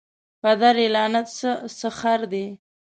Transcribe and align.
پدر 0.41 0.75
یې 0.83 0.87
لعنت 0.95 1.27
سه 1.37 1.51
څه 1.79 1.87
خره 1.97 2.27
دي 2.33 2.47